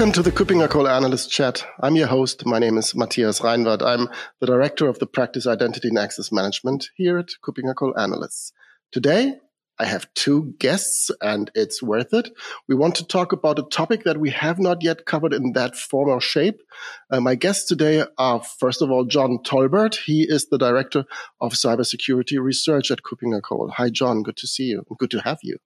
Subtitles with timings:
[0.00, 1.62] Welcome to the KuppingerCole Analyst Chat.
[1.78, 2.46] I'm your host.
[2.46, 3.82] My name is Matthias Reinwarth.
[3.82, 4.08] I'm
[4.40, 8.54] the Director of the Practice Identity and Access Management here at KuppingerCole Analysts.
[8.92, 9.34] Today,
[9.78, 12.30] I have two guests and it's worth it.
[12.66, 15.76] We want to talk about a topic that we have not yet covered in that
[15.76, 16.62] form or shape.
[17.10, 19.96] Uh, my guests today are, first of all, John Tolbert.
[19.96, 21.04] He is the Director
[21.42, 23.72] of Cybersecurity Research at KuppingerCole.
[23.72, 24.22] Hi, John.
[24.22, 24.82] Good to see you.
[24.98, 25.58] Good to have you.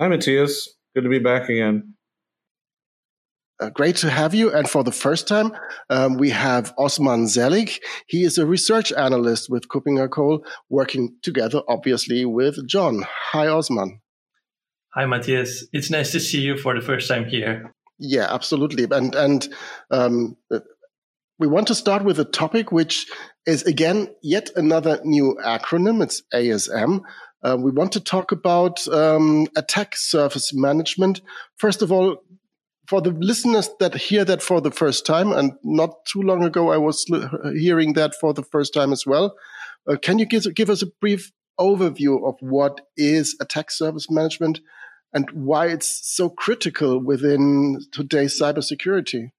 [0.00, 0.70] Hi, Matthias.
[0.94, 1.96] Good to be back again.
[3.60, 4.50] Uh, great to have you.
[4.50, 5.52] And for the first time,
[5.90, 7.78] um, we have Osman Celik.
[8.06, 13.04] He is a research analyst with KuppingerCole, working together, obviously, with John.
[13.32, 14.00] Hi, Osman.
[14.94, 15.66] Hi, Matthias.
[15.72, 17.74] It's nice to see you for the first time here.
[17.98, 18.86] Yeah, absolutely.
[18.90, 19.48] And and
[19.90, 20.36] um,
[21.38, 23.06] we want to start with a topic which
[23.46, 26.02] is again yet another new acronym.
[26.02, 27.02] It's ASM.
[27.42, 31.20] Uh, we want to talk about um, attack surface management.
[31.56, 32.22] First of all,
[32.90, 36.72] for the listeners that hear that for the first time, and not too long ago,
[36.72, 37.06] I was
[37.54, 39.36] hearing that for the first time as well.
[39.88, 44.58] Uh, can you give, give us a brief overview of what is attack surface management
[45.12, 49.30] and why it's so critical within today's cybersecurity?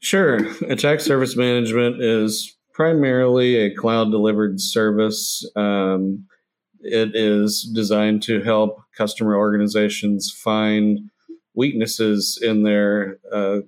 [0.00, 0.38] Sure.
[0.70, 5.46] Attack surface management is primarily a cloud delivered service.
[5.56, 6.24] Um,
[6.80, 11.10] it is designed to help customer organizations find
[11.54, 13.58] weaknesses in their uh,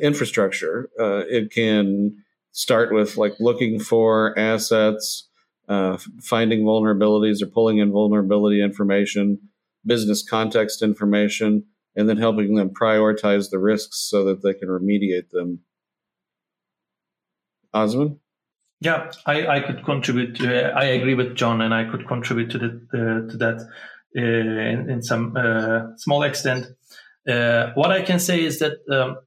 [0.00, 0.90] infrastructure.
[0.98, 5.28] Uh, it can start with like looking for assets,
[5.68, 9.38] uh, finding vulnerabilities or pulling in vulnerability information,
[9.84, 11.64] business context information,
[11.96, 15.60] and then helping them prioritize the risks so that they can remediate them.
[17.74, 18.20] Osman?
[18.80, 20.36] Yeah, I, I could contribute.
[20.36, 23.68] To, I agree with John, and I could contribute to, the, to that
[24.16, 26.66] uh, in, in, some uh, small extent.
[27.26, 29.18] Uh, what I can say is that um,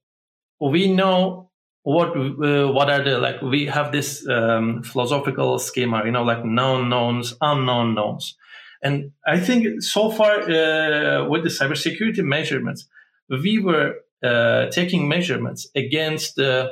[0.59, 1.52] we know
[1.84, 6.46] what uh, what are the like we have this um, philosophical schema, you know, like
[6.46, 8.35] known knowns, unknown knowns,
[8.84, 12.88] and I think so far uh, with the cybersecurity measurements,
[13.30, 16.72] we were uh, taking measurements against the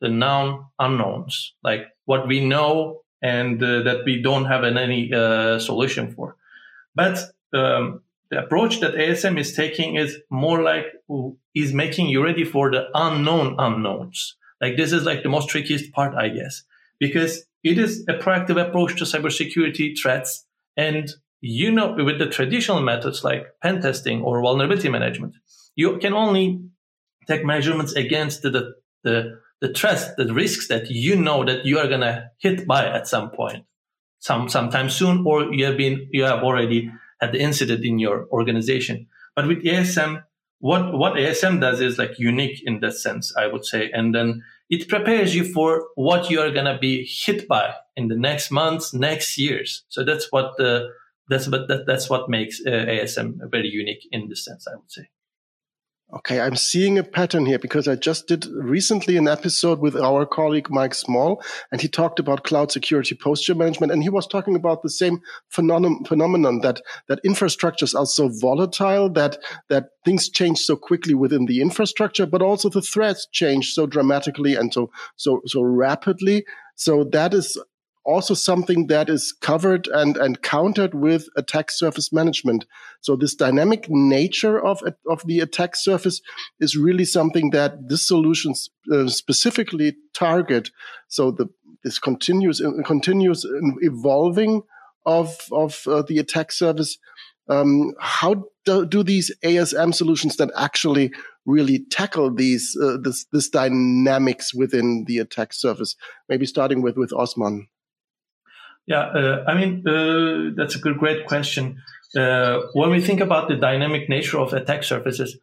[0.00, 5.10] the known unknowns, like what we know and uh, that we don't have any
[5.58, 6.36] solution for,
[6.94, 7.18] but
[7.54, 10.86] um, the approach that ASM is taking is more like
[11.54, 14.36] is making you ready for the unknown unknowns.
[14.60, 16.62] Like this is like the most trickiest part, I guess,
[16.98, 20.46] because it is a proactive approach to cybersecurity threats.
[20.76, 21.10] And
[21.40, 25.34] you know, with the traditional methods like pen testing or vulnerability management,
[25.74, 26.60] you can only
[27.26, 31.78] take measurements against the, the, the, the threats, the risks that you know that you
[31.78, 33.64] are going to hit by at some point,
[34.18, 38.26] some, sometime soon, or you have been, you have already had the incident in your
[38.30, 39.06] organization.
[39.36, 40.22] But with ASM,
[40.58, 43.90] what, what ASM does is like unique in that sense, I would say.
[43.92, 48.08] And then it prepares you for what you are going to be hit by in
[48.08, 49.84] the next months, next years.
[49.88, 50.90] So that's what the,
[51.28, 54.90] that's what, that, that's what makes uh, ASM very unique in this sense, I would
[54.90, 55.08] say.
[56.12, 60.26] Okay, I'm seeing a pattern here because I just did recently an episode with our
[60.26, 61.40] colleague Mike Small,
[61.70, 65.20] and he talked about cloud security posture management, and he was talking about the same
[65.50, 69.38] phenomenon, phenomenon that that infrastructures are so volatile that
[69.68, 74.56] that things change so quickly within the infrastructure, but also the threats change so dramatically
[74.56, 76.44] and so so so rapidly.
[76.74, 77.56] So that is
[78.10, 82.66] also something that is covered and, and countered with attack surface management.
[83.00, 86.20] So this dynamic nature of, of the attack surface
[86.58, 88.54] is really something that this solution
[88.92, 90.70] uh, specifically target.
[91.08, 91.46] So the,
[91.84, 93.46] this continuous, uh, continuous
[93.80, 94.62] evolving
[95.06, 96.98] of, of uh, the attack surface.
[97.48, 101.12] Um, how do, do, these ASM solutions that actually
[101.46, 105.96] really tackle these uh, this, this dynamics within the attack surface?
[106.28, 107.66] Maybe starting with with Osman.
[108.86, 111.80] Yeah, uh, I mean, uh, that's a good, great question.
[112.16, 115.38] Uh, when we think about the dynamic nature of attack surfaces,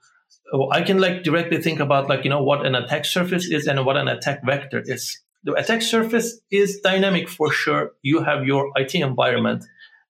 [0.54, 3.68] oh, I can like directly think about like, you know, what an attack surface is
[3.68, 5.18] and what an attack vector is.
[5.44, 7.92] The attack surface is dynamic for sure.
[8.02, 9.64] You have your IT environment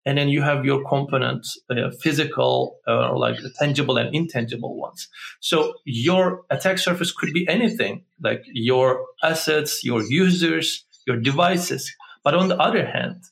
[0.07, 5.09] and then you have your components, uh, physical, uh, like tangible and intangible ones.
[5.41, 11.94] So your attack surface could be anything like your assets, your users, your devices.
[12.27, 13.24] But on the other hand,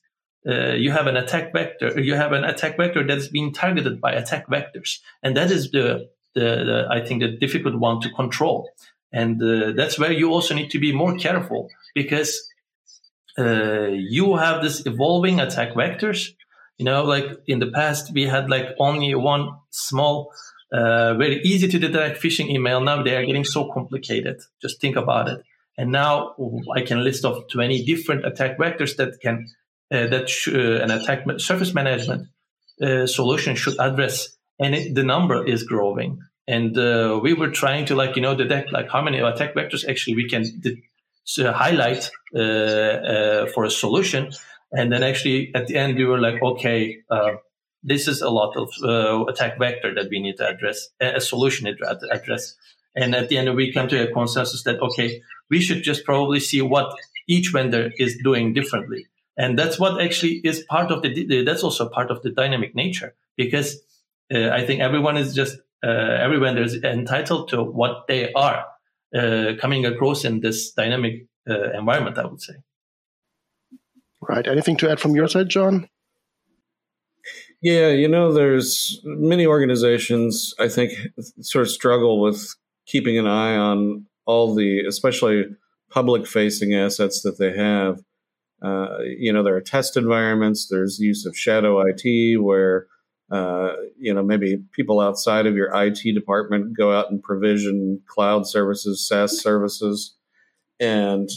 [0.47, 1.99] uh, you have an attack vector.
[1.99, 6.07] You have an attack vector that's being targeted by attack vectors, and that is the,
[6.33, 8.69] the, the I think the difficult one to control.
[9.11, 12.31] And uh, that's where you also need to be more careful because
[13.37, 16.29] uh, you have this evolving attack vectors.
[16.77, 20.31] You know, like in the past, we had like only one small
[20.71, 22.79] uh, very easy to detect phishing email.
[22.79, 24.37] Now they are getting so complicated.
[24.61, 25.43] Just think about it.
[25.77, 26.35] And now
[26.73, 29.47] I can list off 20 different attack vectors that can
[29.91, 32.27] uh, that sh- uh, an attack surface management
[32.81, 36.19] uh, solution should address, and it, the number is growing.
[36.47, 39.87] And uh, we were trying to like you know detect like how many attack vectors
[39.87, 40.81] actually we can de-
[41.51, 44.31] highlight uh, for a solution,
[44.71, 47.01] and then actually at the end we were like okay
[47.85, 51.65] this is a lot of uh, attack vector that we need to address, a solution
[51.65, 52.55] to address.
[52.95, 56.39] And at the end, we come to a consensus that, okay, we should just probably
[56.39, 56.95] see what
[57.27, 59.07] each vendor is doing differently.
[59.37, 63.13] And that's what actually is part of the, that's also part of the dynamic nature
[63.35, 63.81] because
[64.33, 68.65] uh, I think everyone is just, uh, every vendor is entitled to what they are
[69.13, 72.55] uh, coming across in this dynamic uh, environment, I would say.
[74.21, 74.47] Right.
[74.47, 75.89] Anything to add from your side, John?
[77.61, 80.93] Yeah, you know, there's many organizations I think
[81.41, 85.45] sort of struggle with keeping an eye on all the, especially
[85.89, 87.99] public facing assets that they have.
[88.61, 92.87] Uh, you know, there are test environments, there's use of shadow IT where,
[93.31, 98.47] uh, you know, maybe people outside of your IT department go out and provision cloud
[98.47, 100.15] services, SaaS services,
[100.79, 101.29] and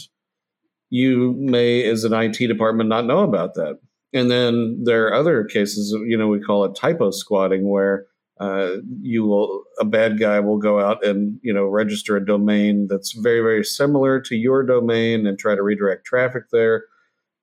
[0.89, 3.79] you may, as an IT department, not know about that.
[4.13, 8.07] And then there are other cases, you know, we call it typo squatting, where
[8.39, 12.87] uh, you will a bad guy will go out and you know register a domain
[12.89, 16.85] that's very very similar to your domain and try to redirect traffic there.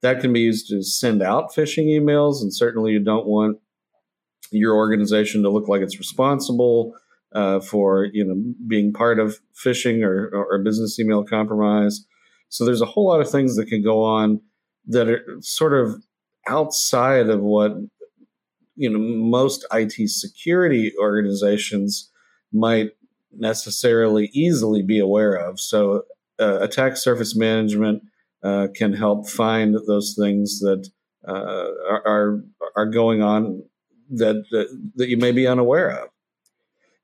[0.03, 3.59] That can be used to send out phishing emails, and certainly you don't want
[4.51, 6.95] your organization to look like it's responsible
[7.35, 12.07] uh, for you know being part of phishing or, or business email compromise.
[12.49, 14.41] So there's a whole lot of things that can go on
[14.87, 16.03] that are sort of
[16.49, 17.73] outside of what
[18.77, 22.11] you know most IT security organizations
[22.53, 22.91] might
[23.33, 25.61] necessarily easily be aware of.
[25.61, 26.05] So,
[26.39, 28.03] uh, attack surface management
[28.43, 30.89] uh, can help find those things that
[31.27, 32.43] uh, are
[32.77, 33.63] are going on
[34.11, 36.09] that, that that you may be unaware of.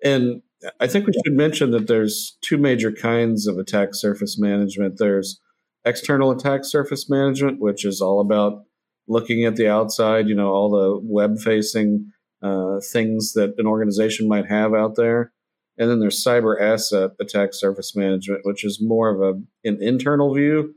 [0.05, 0.43] And
[0.81, 4.99] I think we should mention that there's two major kinds of attack surface management.
[4.99, 5.41] There's
[5.85, 8.65] external attack surface management, which is all about
[9.13, 12.13] looking at the outside, you know, all the web facing
[12.43, 15.33] uh, things that an organization might have out there.
[15.79, 20.35] And then there's cyber asset attack surface management, which is more of a, an internal
[20.35, 20.75] view.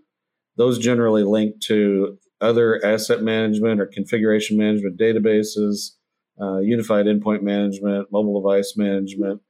[0.57, 5.91] Those generally link to other asset management or configuration management databases,
[6.39, 9.41] uh, unified endpoint management, mobile device management,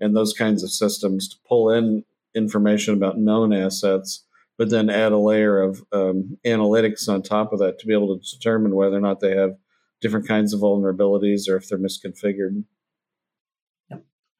[0.00, 2.04] and those kinds of systems to pull in
[2.34, 4.24] information about known assets
[4.58, 8.18] but then add a layer of um, analytics on top of that to be able
[8.18, 9.56] to determine whether or not they have
[10.00, 12.64] different kinds of vulnerabilities or if they're misconfigured.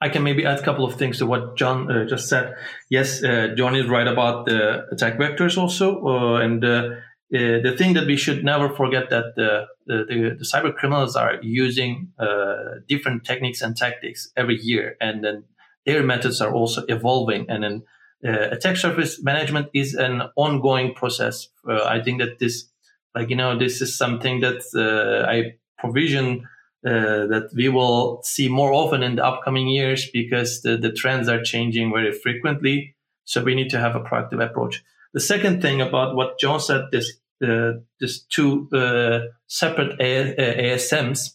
[0.00, 2.54] I can maybe add a couple of things to what John uh, just said.
[2.90, 7.74] Yes, uh, John is right about the attack vectors also, uh, and uh, uh, the
[7.78, 12.12] thing that we should never forget that the the, the, the cyber criminals are using
[12.18, 15.44] uh, different techniques and tactics every year, and then
[15.86, 17.93] their methods are also evolving, and then uh,
[18.24, 21.48] attack surface management is an ongoing process.
[21.68, 22.66] Uh, I think that this,
[23.14, 26.48] like you know, this is something that uh, I provision
[26.86, 31.28] uh, that we will see more often in the upcoming years because the, the trends
[31.28, 32.94] are changing very frequently.
[33.24, 34.82] So we need to have a proactive approach.
[35.12, 37.12] The second thing about what John said, this
[37.42, 41.34] uh, this two uh, separate ASMs.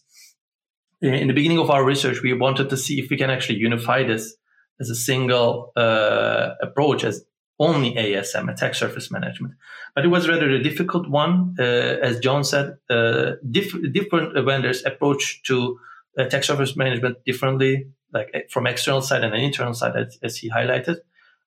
[1.02, 4.02] In the beginning of our research, we wanted to see if we can actually unify
[4.02, 4.34] this
[4.80, 7.24] as a single uh, approach as
[7.58, 9.54] only ASM, attack surface management.
[9.94, 11.56] But it was rather a difficult one.
[11.58, 15.78] Uh, as John said, uh, diff- different vendors approach to
[16.16, 20.50] attack surface management differently, like from external side and an internal side, as, as he
[20.50, 21.00] highlighted.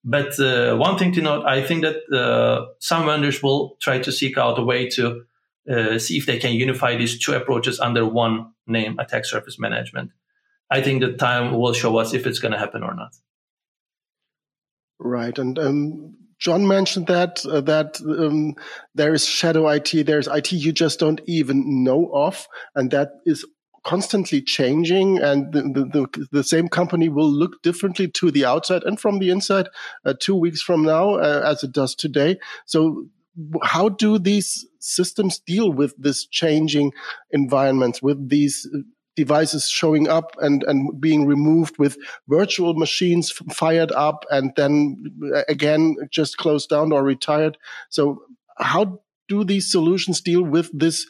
[0.06, 4.12] But uh, one thing to note, I think that uh, some vendors will try to
[4.12, 5.26] seek out a way to
[5.70, 10.12] uh, see if they can unify these two approaches under one name, attack surface management.
[10.74, 13.14] I think the time will show us if it's going to happen or not.
[14.98, 18.56] Right, and um, John mentioned that uh, that um,
[18.96, 23.46] there is shadow IT, there's IT you just don't even know of, and that is
[23.84, 28.98] constantly changing and the, the, the, same company will look differently to the outside and
[28.98, 29.68] from the inside
[30.06, 33.06] uh, two weeks from now uh, as it does today so
[33.62, 36.94] how do these systems deal with this changing
[37.32, 38.66] environments with these
[39.16, 45.04] devices showing up and, and being removed with virtual machines fired up and then
[45.36, 47.58] uh, again just closed down or retired.
[47.90, 48.24] So
[48.58, 51.06] how do these solutions deal with this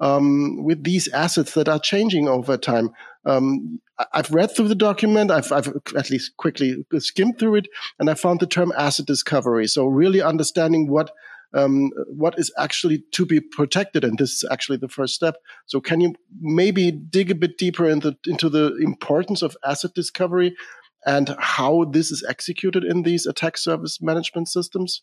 [0.00, 2.90] um, with these assets that are changing over time.
[3.24, 3.80] Um,
[4.12, 5.30] I've read through the document.
[5.30, 7.68] I've, I've, at least quickly skimmed through it,
[7.98, 9.66] and I found the term asset discovery.
[9.66, 11.12] So really understanding what
[11.54, 15.36] um, what is actually to be protected, and this is actually the first step.
[15.66, 20.56] So can you maybe dig a bit deeper into into the importance of asset discovery
[21.06, 25.02] and how this is executed in these attack surface management systems?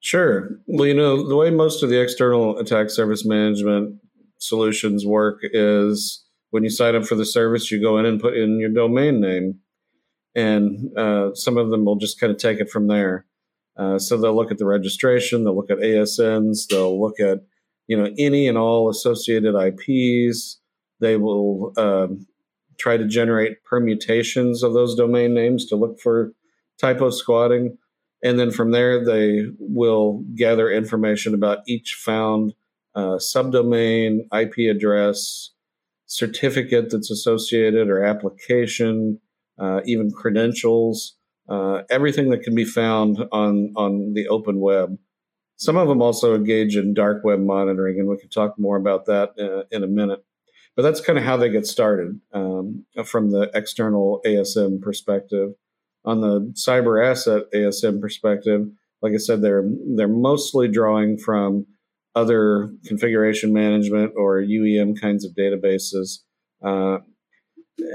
[0.00, 0.50] Sure.
[0.66, 4.00] Well, you know, the way most of the external attack surface management
[4.38, 8.36] solutions work is when you sign up for the service, you go in and put
[8.36, 9.58] in your domain name.
[10.34, 13.26] And uh, some of them will just kind of take it from there.
[13.78, 17.38] Uh, so they'll look at the registration, they'll look at ASNs, they'll look at
[17.86, 20.58] you know any and all associated IPs.
[21.00, 22.26] They will um,
[22.78, 26.32] try to generate permutations of those domain names to look for
[26.78, 27.78] typo squatting.
[28.22, 32.52] And then from there, they will gather information about each found
[32.94, 35.50] uh, subdomain, IP address,
[36.06, 39.20] certificate that's associated, or application,
[39.58, 41.14] uh, even credentials,
[41.48, 44.98] uh, everything that can be found on, on the open web.
[45.56, 49.06] Some of them also engage in dark web monitoring, and we can talk more about
[49.06, 50.24] that uh, in a minute.
[50.76, 55.54] But that's kind of how they get started um, from the external ASM perspective
[56.04, 58.66] on the cyber asset ASM perspective,
[59.02, 61.66] like I said, they're they're mostly drawing from
[62.14, 66.20] other configuration management or UEM kinds of databases.
[66.64, 66.98] Uh,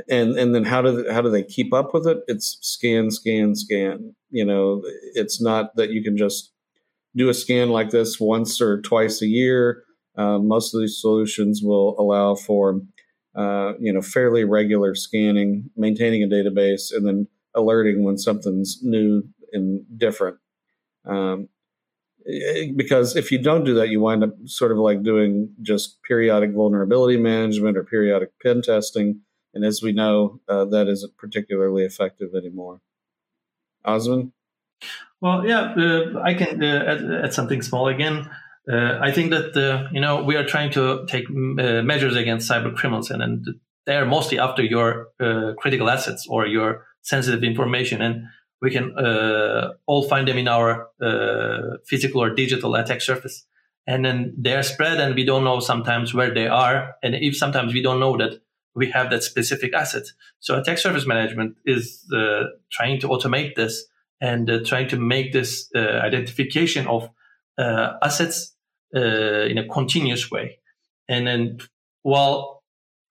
[0.10, 2.20] and and then how do how do they keep up with it?
[2.28, 4.16] It's scan, scan, scan.
[4.30, 4.82] You know,
[5.14, 6.52] it's not that you can just
[7.16, 9.84] do a scan like this once or twice a year.
[10.18, 12.82] Uh, most of these solutions will allow for
[13.36, 19.24] uh, you know fairly regular scanning, maintaining a database, and then alerting when something's new
[19.52, 20.38] and different.
[21.06, 21.50] Um,
[22.28, 26.02] eh, because if you don't do that, you wind up sort of like doing just
[26.04, 29.22] periodic vulnerability management or periodic pen testing.
[29.54, 32.82] And as we know, uh, that isn't particularly effective anymore.
[33.86, 34.34] Osman?
[35.22, 38.30] Well, yeah, uh, I can uh, add, add, something small again.
[38.70, 42.50] Uh, I think that uh, you know we are trying to take uh, measures against
[42.50, 43.46] cyber criminals, and, and
[43.86, 45.10] they are mostly after your
[45.60, 48.24] critical assets or your sensitive information and
[48.62, 48.96] we can
[49.86, 50.88] all find them in our
[51.86, 53.46] physical or digital attack surface
[53.86, 57.74] and then they're spread and we don't know sometimes where they are and if sometimes
[57.74, 58.40] we don't know that
[58.76, 60.04] we have that specific asset.
[60.40, 63.86] So attack surface management is uh, trying to automate this
[64.20, 67.10] and uh, trying to make this uh, identification of
[67.58, 68.56] uh, assets
[68.94, 70.60] in a continuous way.
[71.10, 71.60] And then
[72.04, 72.64] well,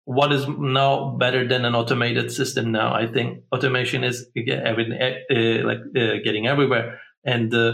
[0.04, 2.92] what is now better than an automated system now?
[2.92, 7.00] I think automation is everything uh, like uh, getting everywhere.
[7.24, 7.72] And uh,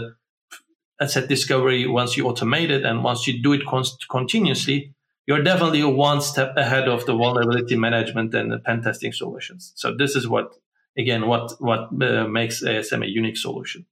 [1.01, 4.93] asset discovery once you automate it and once you do it con- continuously
[5.29, 9.95] you're definitely one step ahead of the vulnerability management and the pen testing solutions so
[9.95, 10.55] this is what
[10.97, 13.85] again what what uh, makes asm a unique solution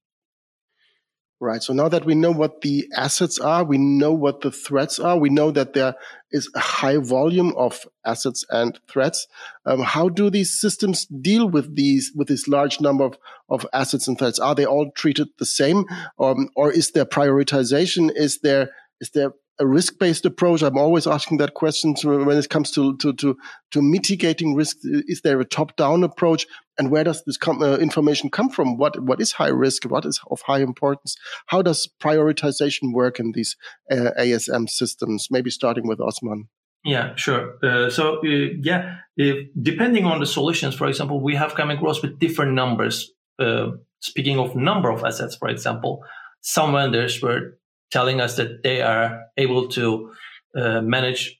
[1.40, 1.62] Right.
[1.62, 5.16] So now that we know what the assets are, we know what the threats are,
[5.16, 5.94] we know that there
[6.32, 9.28] is a high volume of assets and threats.
[9.64, 13.18] Um, how do these systems deal with these, with this large number of,
[13.48, 14.40] of assets and threats?
[14.40, 15.84] Are they all treated the same?
[16.18, 18.10] Um, or is there prioritization?
[18.16, 20.62] Is there, is there a risk-based approach?
[20.62, 23.36] I'm always asking that question when it comes to, to, to,
[23.72, 24.78] to mitigating risk.
[24.82, 26.46] Is there a top-down approach?
[26.78, 28.76] And where does this uh, information come from?
[28.76, 29.84] What, what is high risk?
[29.84, 31.16] What is of high importance?
[31.46, 33.56] How does prioritization work in these
[33.90, 35.28] uh, ASM systems?
[35.30, 36.48] Maybe starting with Osman.
[36.84, 37.58] Yeah, sure.
[37.62, 42.00] Uh, so, uh, yeah, if, depending on the solutions, for example, we have come across
[42.02, 43.10] with different numbers.
[43.38, 46.04] Uh, speaking of number of assets, for example,
[46.40, 47.57] some vendors were
[47.90, 50.12] telling us that they are able to
[50.56, 51.38] uh, manage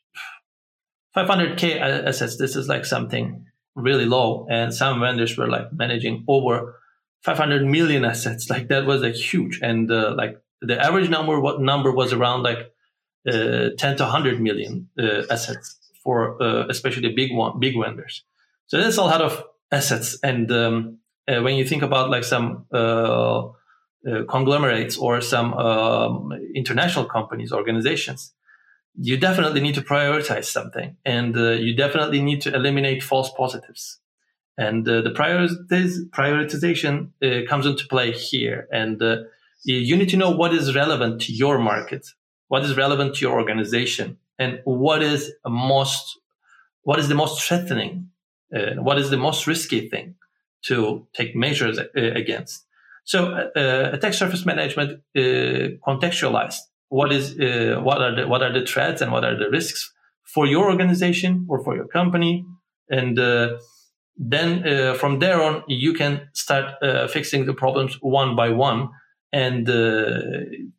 [1.16, 2.36] 500k assets.
[2.36, 6.80] This is like something really low, and some vendors were like managing over
[7.22, 8.48] 500 million assets.
[8.50, 12.42] Like that was like huge, and uh, like the average number what number was around
[12.42, 12.72] like
[13.26, 18.24] uh, 10 to 100 million uh, assets for uh, especially big one big vendors.
[18.66, 22.66] So that's a lot of assets, and um, uh, when you think about like some
[24.08, 28.32] uh, conglomerates or some um, international companies, organizations,
[28.94, 33.98] you definitely need to prioritize something and uh, you definitely need to eliminate false positives.
[34.56, 38.66] And uh, the prioritiz- prioritization uh, comes into play here.
[38.72, 39.18] And uh,
[39.64, 42.08] you need to know what is relevant to your market,
[42.48, 46.18] what is relevant to your organization, and what is most,
[46.82, 48.10] what is the most threatening,
[48.50, 50.14] what is the most risky thing
[50.62, 52.64] to take measures against.
[53.12, 58.52] So uh, attack surface management uh, contextualized what is uh, what are the what are
[58.52, 59.92] the threats and what are the risks
[60.24, 62.44] for your organization or for your company,
[62.90, 63.56] and uh,
[64.16, 68.90] then uh, from there on you can start uh, fixing the problems one by one.
[69.32, 70.20] And uh,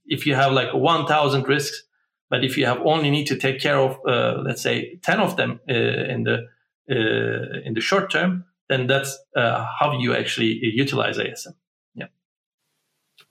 [0.05, 1.83] if you have like 1,000 risks,
[2.31, 5.35] but if you have only need to take care of uh, let's say 10 of
[5.35, 6.47] them in the
[6.87, 11.53] in the short term, then that's how you actually utilize ASM.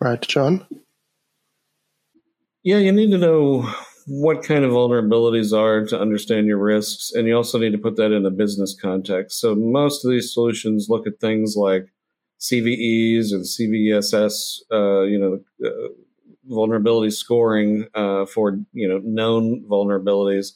[0.00, 0.66] Right, John.
[2.62, 3.68] Yeah, you need to know
[4.06, 7.96] what kind of vulnerabilities are to understand your risks, and you also need to put
[7.96, 9.40] that in a business context.
[9.40, 11.88] So most of these solutions look at things like
[12.40, 15.88] CVEs or the CVSS, uh, you know, uh,
[16.44, 20.52] vulnerability scoring uh, for you know known vulnerabilities,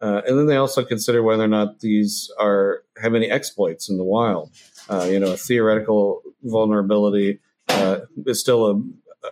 [0.00, 3.96] uh, and then they also consider whether or not these are have any exploits in
[3.96, 4.50] the wild.
[4.88, 7.40] Uh, you know, a theoretical vulnerability
[7.84, 8.82] uh, is still a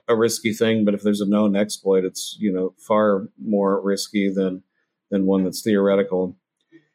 [0.08, 4.32] a risky thing, but if there's a known exploit, it's you know far more risky
[4.32, 4.62] than
[5.10, 6.36] than one that's theoretical.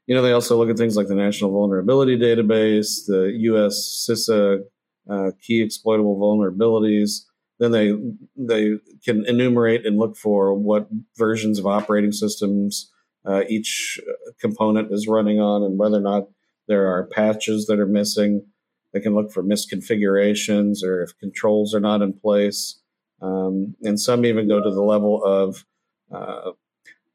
[0.07, 4.07] You know, they also look at things like the National Vulnerability Database, the U.S.
[4.09, 4.63] CISA
[5.09, 7.23] uh, key exploitable vulnerabilities.
[7.59, 7.93] Then they
[8.35, 10.87] they can enumerate and look for what
[11.17, 12.91] versions of operating systems
[13.25, 13.99] uh, each
[14.39, 16.27] component is running on, and whether or not
[16.67, 18.45] there are patches that are missing.
[18.93, 22.79] They can look for misconfigurations or if controls are not in place.
[23.21, 25.65] Um, and some even go to the level of
[26.11, 26.51] uh,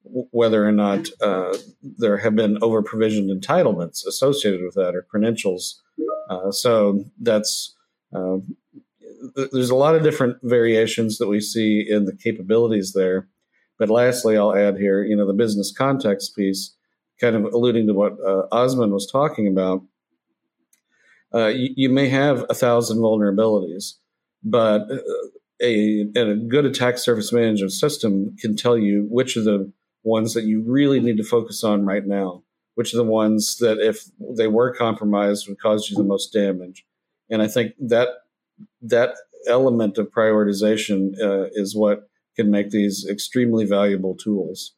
[0.04, 5.80] whether or not uh, there have been over provisioned entitlements associated with that or credentials.
[6.28, 7.74] Uh, so that's
[8.14, 8.38] uh,
[9.36, 13.28] th- there's a lot of different variations that we see in the capabilities there.
[13.78, 16.74] But lastly, I'll add here, you know, the business context piece,
[17.20, 19.82] kind of alluding to what uh, Osman was talking about.
[21.34, 23.94] Uh, you, you, may have a thousand vulnerabilities,
[24.42, 24.82] but
[25.62, 29.72] a, a good attack surface management system can tell you which of the
[30.04, 32.42] ones that you really need to focus on right now,
[32.74, 34.04] which are the ones that if
[34.37, 36.85] they were compromised would cause you the most damage.
[37.30, 38.09] And I think that
[38.83, 39.14] that
[39.48, 44.74] element of prioritization uh, is what can make these extremely valuable tools.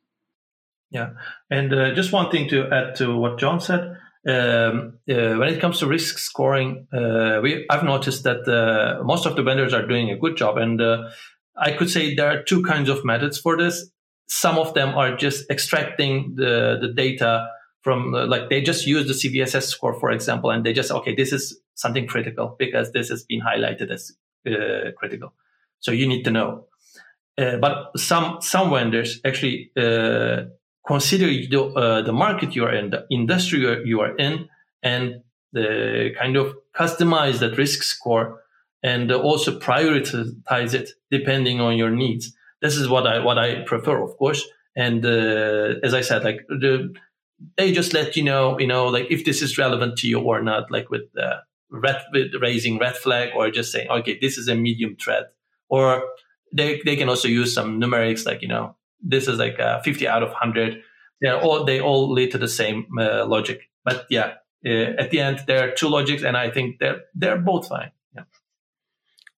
[0.91, 1.11] Yeah,
[1.51, 5.61] and uh, just one thing to add to what John said um, uh, when it
[5.61, 9.87] comes to risk scoring, uh, we I've noticed that uh, most of the vendors are
[9.87, 11.11] doing a good job, and uh,
[11.57, 13.91] I could say there are two kinds of methods for this.
[14.27, 17.49] Some of them are just extracting the the data
[17.83, 21.15] from uh, like they just use the CVSS score, for example, and they just okay,
[21.15, 24.11] this is something critical because this has been highlighted as
[24.47, 25.35] uh, critical,
[25.81, 26.67] so you need to know.
[27.37, 29.71] but some some vendors actually
[30.87, 34.49] consider the, uh, the market you are in, the industry you are in,
[34.83, 38.41] and the kind of customize that risk score
[38.83, 42.35] and also prioritize it depending on your needs.
[42.61, 44.45] This is what I what I prefer, of course.
[44.77, 46.95] And uh, as I said, like the,
[47.57, 50.43] they just let you know, you know, like if this is relevant to you or
[50.43, 51.03] not, like with
[51.71, 55.33] red with raising red flag or just saying, okay, this is a medium threat,
[55.69, 56.03] or
[56.53, 60.09] they they can also use some numerics like you know this is like a 50
[60.09, 60.83] out of 100
[61.21, 64.35] they all they all lead to the same uh, logic but yeah
[64.67, 67.91] uh, at the end there are two logics and i think they're they're both fine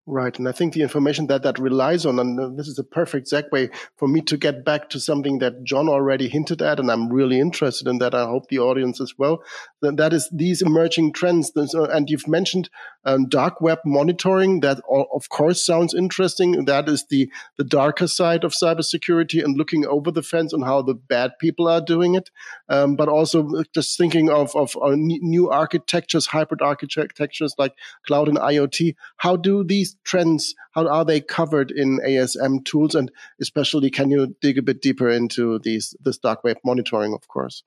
[0.08, 0.38] Right.
[0.38, 3.74] And I think the information that that relies on, and this is a perfect segue
[3.98, 7.40] for me to get back to something that John already hinted at, and I'm really
[7.40, 8.14] interested in that.
[8.14, 9.42] I hope the audience as well.
[9.92, 11.52] That, is these emerging trends.
[11.56, 12.70] And you've mentioned
[13.04, 14.62] um, dark web monitoring.
[14.62, 16.66] That of course sounds interesting.
[16.66, 20.82] That is the, the darker side of cybersecurity and looking over the fence on how
[20.82, 22.32] the bad people are doing it.
[22.70, 27.74] Um, but also just thinking of, of uh, new architectures, hybrid architectures like
[28.06, 28.96] cloud and IoT.
[29.18, 32.96] How do these trends, how are they covered in ASM tools?
[32.96, 37.28] And especially, can you dig a bit deeper into these this dark web monitoring, of
[37.28, 37.64] course?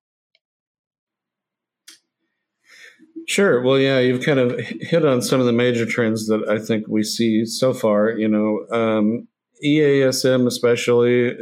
[3.29, 3.61] Sure.
[3.61, 6.88] Well, yeah, you've kind of hit on some of the major trends that I think
[6.88, 8.11] we see so far.
[8.12, 9.29] You know, um,
[9.62, 11.37] EASM especially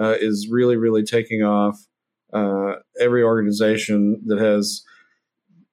[0.00, 1.84] uh, is really, really taking off.
[2.32, 4.84] Uh, every organization that has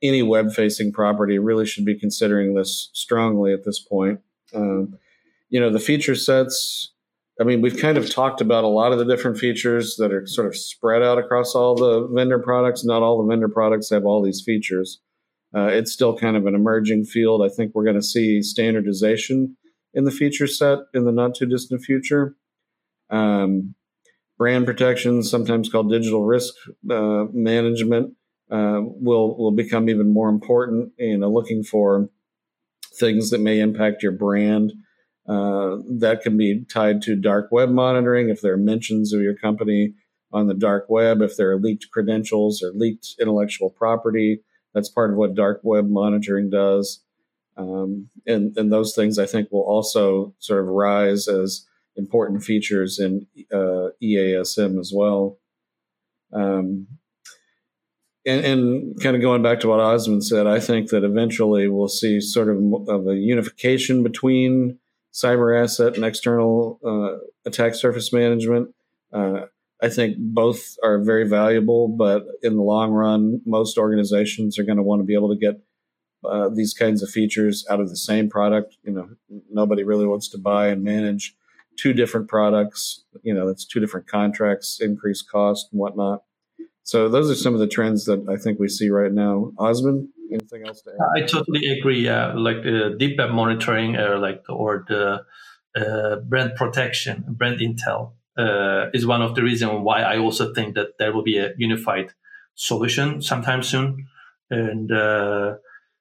[0.01, 4.21] any web facing property really should be considering this strongly at this point.
[4.55, 4.97] Um,
[5.49, 6.93] you know, the feature sets.
[7.39, 10.25] I mean, we've kind of talked about a lot of the different features that are
[10.25, 12.83] sort of spread out across all the vendor products.
[12.83, 14.99] Not all the vendor products have all these features.
[15.55, 17.41] Uh, it's still kind of an emerging field.
[17.43, 19.57] I think we're going to see standardization
[19.93, 22.35] in the feature set in the not too distant future.
[23.09, 23.73] Um,
[24.37, 26.53] brand protection, sometimes called digital risk
[26.89, 28.13] uh, management,
[28.51, 30.91] uh, will will become even more important.
[30.97, 32.09] You know, looking for
[32.99, 34.73] things that may impact your brand.
[35.27, 39.35] Uh, that can be tied to dark web monitoring if there are mentions of your
[39.35, 39.93] company
[40.31, 44.41] on the dark web, if there are leaked credentials or leaked intellectual property.
[44.73, 47.01] That's part of what dark web monitoring does.
[47.57, 52.99] Um, and, and those things I think will also sort of rise as important features
[52.99, 55.37] in uh, EASM as well.
[56.31, 56.87] Um,
[58.25, 61.87] and, and, kind of going back to what Osman said, I think that eventually we'll
[61.87, 64.77] see sort of, of a unification between
[65.13, 68.73] cyber asset and external uh, attack surface management.
[69.11, 69.45] Uh,
[69.81, 74.77] I think both are very valuable, but in the long run, most organizations are going
[74.77, 75.61] to want to be able to get
[76.25, 78.75] uh, these kinds of features out of the same product.
[78.83, 79.09] You know,
[79.49, 81.33] nobody really wants to buy and manage
[81.77, 83.05] two different products.
[83.23, 86.23] You know, that's two different contracts, increased cost and whatnot.
[86.83, 89.53] So those are some of the trends that I think we see right now.
[89.57, 91.23] Osman, anything else to add?
[91.23, 92.03] I totally agree.
[92.03, 95.23] Yeah, like the deep web monitoring, or uh, like or the
[95.75, 100.75] uh, brand protection, brand intel uh, is one of the reasons why I also think
[100.75, 102.13] that there will be a unified
[102.55, 104.07] solution sometime soon.
[104.49, 105.55] And uh,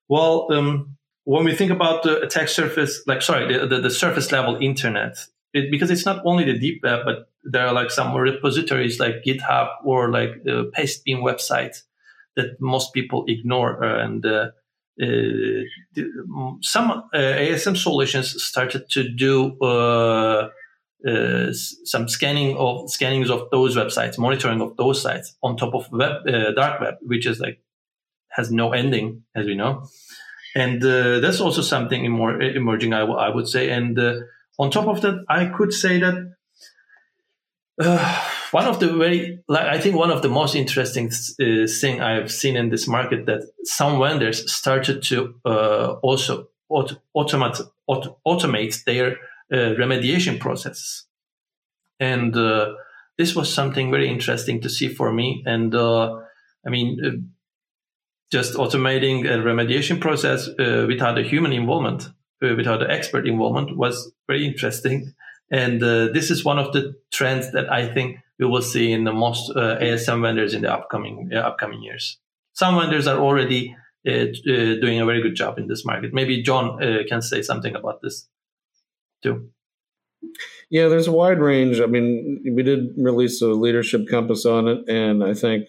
[0.08, 4.30] well, um, when we think about the attack surface, like sorry, the, the, the surface
[4.32, 5.18] level internet,
[5.52, 9.24] it, because it's not only the deep web, but there are like some repositories like
[9.26, 11.82] GitHub or like the Pastebin website
[12.36, 13.84] that most people ignore.
[13.84, 14.50] Uh, and uh,
[15.00, 15.62] uh,
[16.60, 19.56] some uh, ASM solutions started to do
[21.06, 25.74] uh, uh, some scanning of scannings of those websites, monitoring of those sites on top
[25.74, 26.24] of web,
[26.56, 27.60] dark web, which is like
[28.30, 29.86] has no ending, as we know.
[30.54, 33.70] And that's also something more emerging, I, would say.
[33.70, 33.98] And
[34.58, 36.34] on top of that, I could say that
[37.80, 42.00] uh, one of the very, like, I think one of the most interesting uh, thing
[42.00, 48.18] I've seen in this market that some vendors started to uh, also auto- automate auto-
[48.26, 49.14] automate their uh,
[49.52, 51.04] remediation process,
[52.00, 52.74] and uh,
[53.16, 55.42] this was something very interesting to see for me.
[55.46, 56.20] And uh,
[56.66, 57.32] I mean,
[58.30, 62.08] just automating a remediation process without a human involvement,
[62.40, 65.14] without the expert involvement, was very interesting
[65.50, 69.04] and uh, this is one of the trends that I think we will see in
[69.04, 72.18] the most uh, ASM vendors in the upcoming uh, upcoming years.
[72.52, 73.74] Some vendors are already
[74.06, 76.12] uh, uh, doing a very good job in this market.
[76.12, 78.28] Maybe John uh, can say something about this
[80.70, 81.80] Yeah, there's a wide range.
[81.80, 85.66] I mean, we did release a leadership compass on it, and I think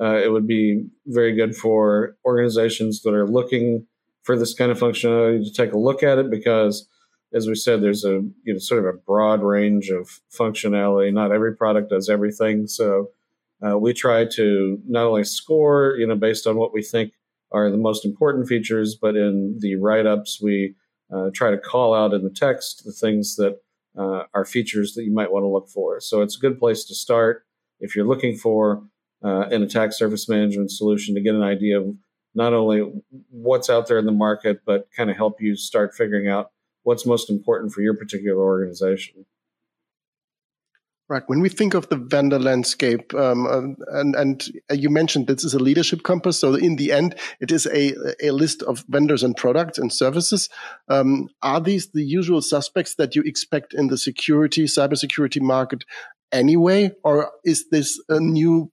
[0.00, 3.86] it would be very good for organizations that are looking
[4.22, 6.88] for this kind of functionality to take a look at it because
[7.32, 11.12] as we said, there's a you know sort of a broad range of functionality.
[11.12, 13.10] Not every product does everything, so
[13.64, 17.12] uh, we try to not only score you know based on what we think
[17.52, 20.74] are the most important features, but in the write ups we
[21.12, 23.58] uh, try to call out in the text the things that
[23.98, 26.00] uh, are features that you might want to look for.
[26.00, 27.44] So it's a good place to start
[27.80, 28.82] if you're looking for
[29.24, 31.94] uh, an attack surface management solution to get an idea of
[32.34, 32.90] not only
[33.30, 36.50] what's out there in the market, but kind of help you start figuring out
[36.84, 39.26] what's most important for your particular organization.
[41.10, 41.24] Right.
[41.26, 45.54] When we think of the vendor landscape, um, uh, and, and you mentioned this is
[45.54, 46.38] a leadership compass.
[46.38, 50.48] So in the end, it is a, a list of vendors and products and services.
[50.88, 55.82] Um, are these the usual suspects that you expect in the security, cybersecurity market
[56.30, 56.92] anyway?
[57.02, 58.70] Or is this a new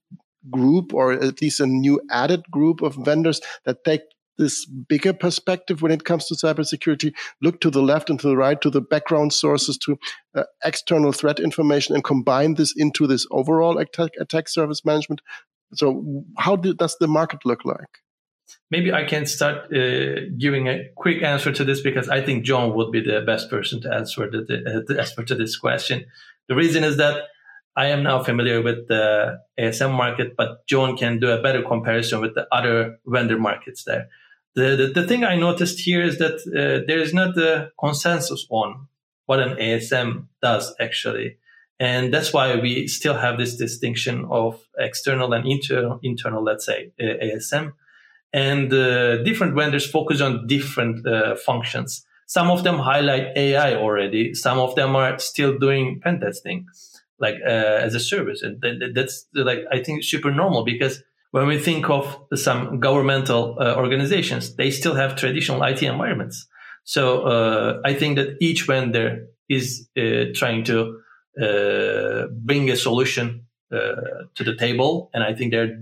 [0.48, 4.02] group or at least a new added group of vendors that take
[4.38, 8.36] this bigger perspective when it comes to cybersecurity, look to the left and to the
[8.36, 9.98] right, to the background sources, to
[10.34, 15.20] uh, external threat information, and combine this into this overall attack, attack surface management.
[15.74, 17.98] So, how do, does the market look like?
[18.70, 22.74] Maybe I can start uh, giving a quick answer to this because I think John
[22.74, 26.06] would be the best person to answer the, the, the answer to this question.
[26.48, 27.24] The reason is that
[27.78, 32.20] I am now familiar with the ASM market, but John can do a better comparison
[32.20, 34.08] with the other vendor markets there.
[34.54, 38.46] The, the, the thing I noticed here is that uh, there is not a consensus
[38.50, 38.88] on
[39.26, 41.36] what an ASM does actually.
[41.80, 46.92] And that's why we still have this distinction of external and internal, internal let's say,
[47.00, 47.74] uh, ASM.
[48.32, 52.04] And uh, different vendors focus on different uh, functions.
[52.26, 54.34] Some of them highlight AI already.
[54.34, 56.66] Some of them are still doing pen testing,
[57.18, 58.42] like uh, as a service.
[58.42, 58.62] And
[58.94, 64.56] that's like, I think super normal because when we think of some governmental uh, organizations,
[64.56, 66.46] they still have traditional IT environments.
[66.84, 71.00] So uh, I think that each vendor is uh, trying to
[71.40, 75.78] uh, bring a solution uh, to the table, and I think they're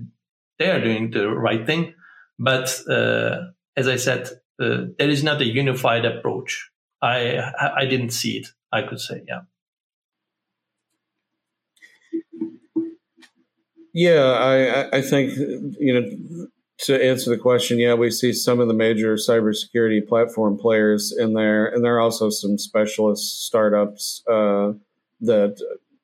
[0.58, 1.94] they are doing the right thing.
[2.38, 6.70] But uh, as I said, there is not a unified approach
[7.02, 8.48] I I didn't see it.
[8.72, 9.42] I could say, yeah.
[13.96, 16.48] Yeah, I I think you know
[16.80, 21.32] to answer the question, yeah, we see some of the major cybersecurity platform players in
[21.32, 24.72] there, and there are also some specialist startups uh,
[25.22, 25.58] that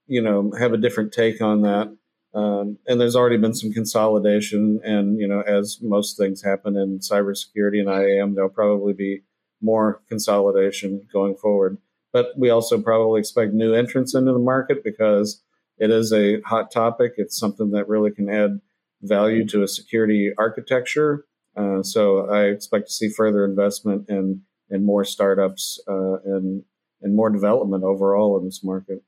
[0.07, 1.94] you know have a different take on that.
[2.33, 7.00] Um, and there's already been some consolidation, and you know, as most things happen in
[7.00, 9.20] cybersecurity and IAM, there'll probably be
[9.61, 11.76] more consolidation going forward.
[12.11, 15.42] But we also probably expect new entrants into the market because
[15.78, 17.12] it is a hot topic.
[17.16, 18.61] It's something that really can add
[19.02, 21.24] value to a security architecture.
[21.56, 26.64] Uh, so I expect to see further investment in in more startups uh, and
[27.00, 29.02] and more development overall in this market.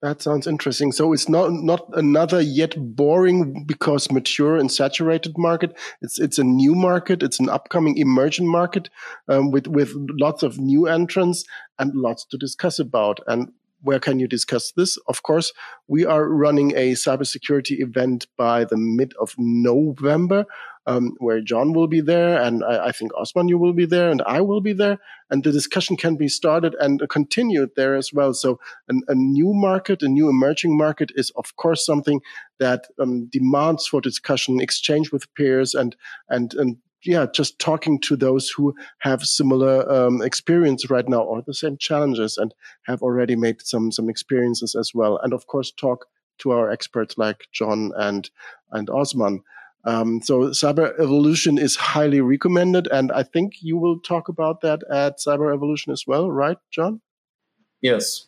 [0.00, 0.92] That sounds interesting.
[0.92, 5.76] So it's not not another yet boring because mature and saturated market.
[6.00, 7.22] It's it's a new market.
[7.22, 8.90] It's an upcoming emerging market
[9.26, 11.44] um, with with lots of new entrants
[11.80, 13.18] and lots to discuss about.
[13.26, 13.50] And
[13.82, 14.98] where can you discuss this?
[15.06, 15.52] Of course,
[15.86, 20.46] we are running a cybersecurity event by the mid of November,
[20.86, 24.10] um, where John will be there, and I, I, think Osman, you will be there,
[24.10, 24.98] and I will be there,
[25.30, 28.32] and the discussion can be started and continued there as well.
[28.32, 32.22] So, an, a new market, a new emerging market, is of course something
[32.58, 35.94] that um, demands for discussion, exchange with peers, and
[36.30, 41.42] and and yeah, just talking to those who have similar um, experience right now or
[41.42, 42.54] the same challenges and
[42.86, 46.06] have already made some some experiences as well, and of course talk
[46.38, 48.30] to our experts like John and
[48.72, 49.42] and Osman.
[49.84, 54.82] Um, so Cyber Evolution is highly recommended, and I think you will talk about that
[54.92, 57.00] at Cyber Evolution as well, right, John?
[57.80, 58.27] Yes.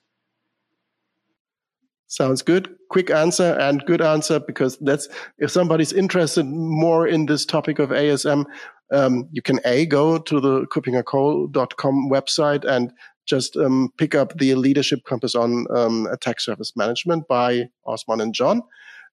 [2.11, 2.75] Sounds good.
[2.89, 7.91] Quick answer and good answer because that's if somebody's interested more in this topic of
[7.91, 8.47] ASM,
[8.93, 12.93] um, you can a go to the kuppingercole.com website and
[13.27, 18.35] just um, pick up the leadership compass on um, attack surface management by Osman and
[18.35, 18.63] John.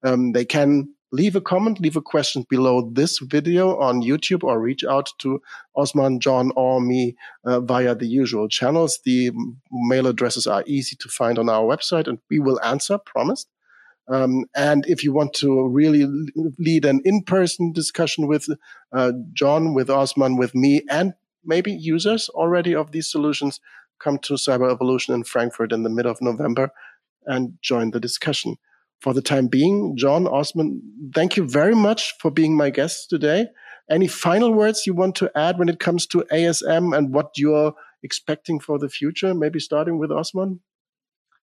[0.03, 4.60] Um, they can leave a comment, leave a question below this video on YouTube or
[4.60, 5.41] reach out to
[5.76, 7.15] Osman, John, or me
[7.46, 9.00] uh, via the usual channels.
[9.06, 9.32] The
[9.72, 13.48] mail addresses are easy to find on our website and we will answer, promised.
[14.10, 16.06] Um, and if you want to really
[16.58, 18.48] lead an in-person discussion with
[18.93, 23.60] uh, John, with Osman, with me, and maybe users already of these solutions,
[24.00, 26.72] come to Cyber Evolution in Frankfurt in the mid of November
[27.26, 28.56] and join the discussion
[28.99, 29.95] for the time being.
[29.97, 30.81] John Osman,
[31.13, 33.47] thank you very much for being my guest today.
[33.89, 37.73] Any final words you want to add when it comes to ASM and what you're
[38.03, 39.33] expecting for the future?
[39.33, 40.60] Maybe starting with Osman?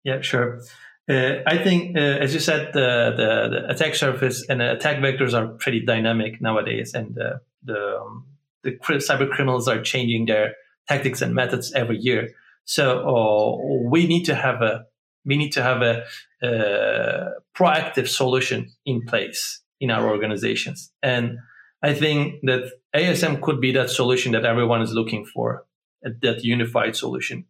[0.04, 0.62] Yeah, sure.
[1.10, 5.34] Uh, I think, uh, as you said, the, the, the, attack surface and attack vectors
[5.34, 8.26] are pretty dynamic nowadays, and uh, the um,
[8.64, 10.54] the cyber criminals are changing their
[10.88, 12.30] tactics and methods every year.
[12.64, 14.86] So uh, we need to have a
[15.26, 16.04] we need to have a,
[16.42, 20.92] a proactive solution in place in our organizations.
[21.02, 21.40] And
[21.82, 25.66] I think that ASM could be that solution that everyone is looking for,
[26.02, 27.46] that unified solution.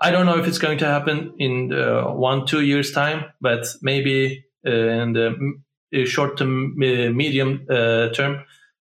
[0.00, 4.44] I don't know if it's going to happen in one, two years time, but maybe
[4.66, 8.44] uh, in the short to medium uh, term,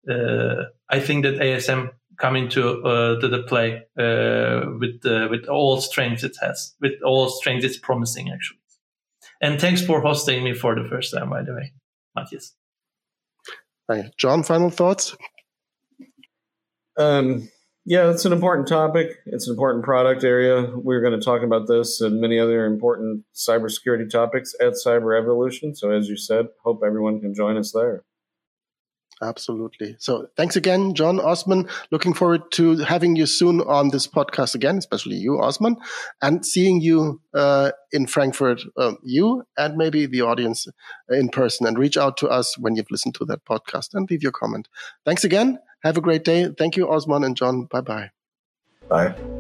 [0.09, 5.47] uh, I think that ASM come into uh, to the play uh, with uh, with
[5.49, 8.59] all strengths it has, with all strengths it's promising actually.
[9.41, 11.73] And thanks for hosting me for the first time, by the way,
[12.15, 12.55] Matthias.
[13.91, 14.43] Hi, John.
[14.43, 15.17] Final thoughts.
[16.99, 17.49] Um,
[17.87, 19.17] yeah, it's an important topic.
[19.25, 20.71] It's an important product area.
[20.77, 25.75] We're going to talk about this and many other important cybersecurity topics at Cyber Evolution.
[25.75, 28.05] So, as you said, hope everyone can join us there.
[29.23, 29.97] Absolutely.
[29.99, 31.69] So thanks again, John Osman.
[31.91, 35.77] Looking forward to having you soon on this podcast again, especially you, Osman,
[36.23, 40.67] and seeing you uh, in Frankfurt, uh, you and maybe the audience
[41.11, 41.67] in person.
[41.67, 44.69] And reach out to us when you've listened to that podcast and leave your comment.
[45.05, 45.59] Thanks again.
[45.83, 46.49] Have a great day.
[46.59, 47.67] Thank you, Osman and John.
[47.71, 48.11] Bye-bye.
[48.89, 49.40] Bye.